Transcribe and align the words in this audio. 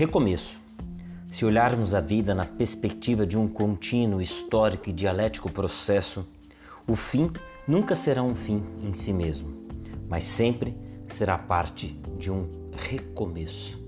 Recomeço. 0.00 0.58
Se 1.30 1.44
olharmos 1.44 1.92
a 1.92 2.00
vida 2.00 2.34
na 2.34 2.46
perspectiva 2.46 3.26
de 3.26 3.36
um 3.36 3.46
contínuo, 3.46 4.22
histórico 4.22 4.88
e 4.88 4.94
dialético 4.94 5.52
processo, 5.52 6.26
o 6.88 6.96
fim 6.96 7.30
nunca 7.68 7.94
será 7.94 8.22
um 8.22 8.34
fim 8.34 8.62
em 8.82 8.94
si 8.94 9.12
mesmo, 9.12 9.50
mas 10.08 10.24
sempre 10.24 10.74
será 11.08 11.36
parte 11.36 11.94
de 12.18 12.30
um 12.30 12.48
recomeço. 12.72 13.78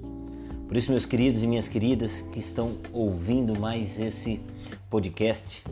Por 0.69 0.77
isso, 0.77 0.91
meus 0.91 1.07
queridos 1.07 1.43
e 1.43 1.47
minhas 1.47 1.67
queridas 1.67 2.21
que 2.31 2.41
estão 2.41 2.77
ouvindo 2.93 3.59
mais 3.59 3.99
esse 3.99 4.39
podcast, 4.91 5.65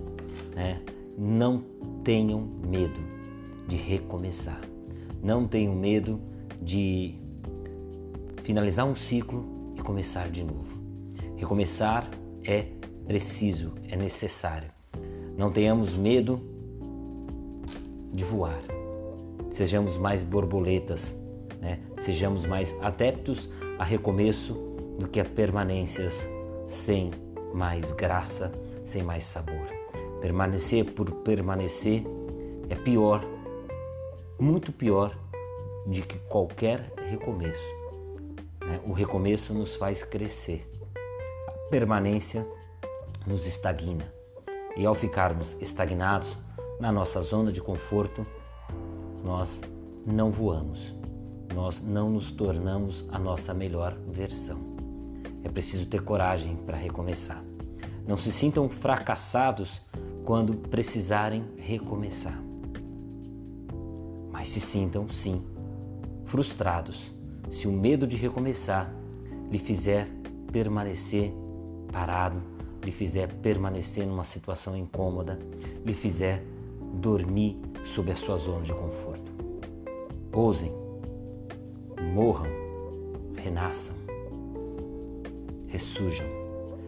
né, 0.55 0.81
não 1.19 1.63
tenham 2.03 2.41
medo 2.67 2.99
de 3.69 3.77
recomeçar. 3.77 4.63
Não 5.23 5.47
tenham 5.47 5.75
medo 5.75 6.19
de 6.63 7.15
finalizar 8.43 8.87
um 8.87 8.97
ciclo 8.97 9.60
e 9.81 9.83
começar 9.83 10.29
de 10.31 10.45
novo. 10.45 10.79
Recomeçar 11.37 12.09
é 12.45 12.67
preciso, 13.07 13.73
é 13.89 13.97
necessário. 13.97 14.71
Não 15.37 15.51
tenhamos 15.51 15.95
medo 15.95 16.39
de 18.13 18.23
voar. 18.23 18.61
Sejamos 19.53 19.97
mais 19.97 20.23
borboletas, 20.23 21.17
né? 21.61 21.81
sejamos 22.01 22.47
mais 22.47 22.75
adeptos 22.81 23.51
a 23.79 23.85
recomeço 23.85 24.55
do 24.99 25.09
que 25.09 25.19
a 25.19 25.25
permanências 25.25 26.29
sem 26.69 27.11
mais 27.55 27.91
graça, 27.93 28.53
sem 28.85 29.03
mais 29.03 29.25
sabor. 29.25 29.67
Permanecer 30.21 30.85
por 30.93 31.11
permanecer 31.23 32.05
é 32.69 32.75
pior, 32.75 33.25
muito 34.39 34.73
pior 34.73 35.17
de 35.87 36.03
que 36.03 36.19
qualquer 36.29 36.93
recomeço. 37.09 37.80
O 38.91 38.93
recomeço 38.93 39.55
nos 39.55 39.77
faz 39.77 40.03
crescer. 40.03 40.69
A 41.47 41.53
permanência 41.71 42.45
nos 43.25 43.47
estagna. 43.47 44.13
E 44.77 44.85
ao 44.85 44.97
ficarmos 44.97 45.57
estagnados 45.61 46.37
na 46.81 46.91
nossa 46.91 47.21
zona 47.21 47.53
de 47.53 47.61
conforto, 47.61 48.27
nós 49.23 49.61
não 50.05 50.33
voamos. 50.33 50.93
Nós 51.55 51.81
não 51.81 52.11
nos 52.11 52.33
tornamos 52.33 53.09
a 53.13 53.17
nossa 53.17 53.55
melhor 53.55 53.97
versão. 54.09 54.59
É 55.45 55.49
preciso 55.49 55.87
ter 55.87 56.03
coragem 56.03 56.57
para 56.57 56.77
recomeçar. 56.77 57.45
Não 58.05 58.17
se 58.17 58.33
sintam 58.33 58.69
fracassados 58.69 59.81
quando 60.25 60.69
precisarem 60.69 61.45
recomeçar. 61.57 62.43
Mas 64.33 64.49
se 64.49 64.61
sintam, 64.61 65.09
sim, 65.09 65.47
frustrados 66.25 67.20
se 67.51 67.67
o 67.67 67.73
medo 67.73 68.07
de 68.07 68.17
recomeçar 68.17 68.95
lhe 69.51 69.59
fizer 69.59 70.09
permanecer 70.53 71.33
parado, 71.93 72.41
lhe 72.85 72.93
fizer 72.93 73.33
permanecer 73.35 74.07
numa 74.07 74.25
situação 74.25 74.77
incômoda, 74.77 75.39
lhe 75.85 75.93
fizer 75.93 76.43
dormir 76.95 77.57
sob 77.85 78.11
a 78.11 78.17
sua 78.17 78.37
zona 78.37 78.63
de 78.63 78.73
conforto. 78.73 79.31
Ousem, 80.33 80.73
morram, 82.15 82.51
renasçam, 83.37 83.95
ressurjam, 85.67 86.27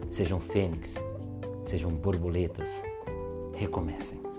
sejam 0.09 0.39
fênix, 0.39 0.95
sejam 1.67 1.91
borboletas, 1.91 2.69
recomecem. 3.53 4.32